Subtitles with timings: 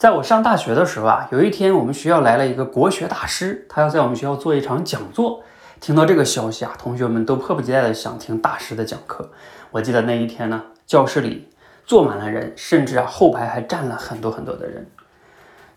[0.00, 5.42] 在我上大学的时候啊，有一天我们学校来了一个国学大师，他要在我们学校做一场讲座。
[5.78, 9.28] 听到这个消息啊，同学们都迫不及待的想听大师的讲课。
[9.70, 11.50] 我记得那一天呢，教室里
[11.84, 14.86] 坐满了人，甚至啊后排还站了很多很多的人。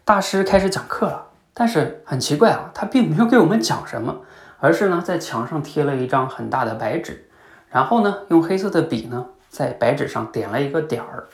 [0.05, 4.21] 大师开始讲课了，但是很奇怪啊，他并没有给我们讲什么，
[4.61, 7.27] 而是呢在墙上贴了一张很大的白纸，
[7.67, 11.27] 然后呢用黑色的笔呢在白纸上点了一个点儿。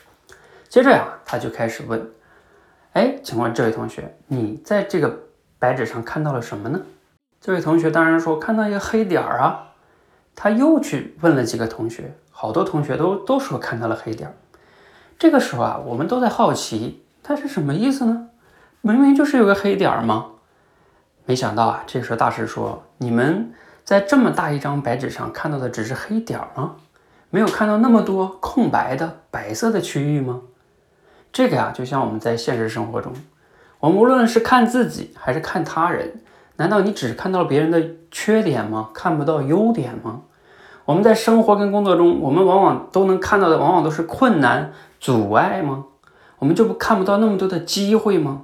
[0.68, 2.10] 接着呀，他就开始问。
[2.92, 5.16] 哎，请问这位同学，你在这个
[5.58, 6.80] 白纸上看到了什么呢？
[7.40, 9.66] 这位同学当然说看到一个黑点儿啊。
[10.34, 14.34] 他又去问了几个同学，好多同学都都说看到了黑点儿。
[15.18, 18.28] 这个时候啊，我们都在好奇，他是什么意思呢？
[18.80, 20.26] 明明就是有个黑点儿吗？
[21.26, 23.52] 没想到啊，这时候大师说：“你们
[23.84, 26.76] 在这么大一张白纸上看到的只是黑点儿吗？
[27.28, 30.40] 没有看到那么多空白的白色的区域吗？”
[31.32, 33.12] 这个呀，就像我们在现实生活中，
[33.78, 36.20] 我们无论是看自己还是看他人，
[36.56, 38.90] 难道你只看到别人的缺点吗？
[38.92, 40.22] 看不到优点吗？
[40.84, 45.84] 我们在生活跟工作中，我们往往都能看到的，往往都是困难、阻碍吗？
[46.40, 48.42] 我们就不看不到那么多的机会吗？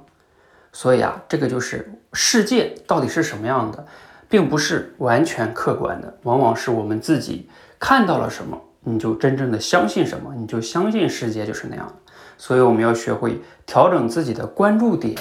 [0.71, 3.85] 所以啊，这个就是世界到底是什么样的，
[4.29, 11.93] 并不是完全客观的，往往是我们自己看到了什么，你就真正的相信什么，你就相信世界就是那样的。
[12.37, 15.15] 所以我们要学会调整自己的关注点，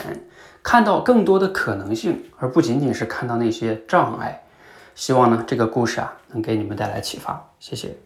[0.62, 4.42] 看到更多的可能性，而不仅仅是看到那些障碍。
[4.94, 7.50] 希望呢这个故事啊能给你们带来启发。
[7.58, 7.96] 谢谢。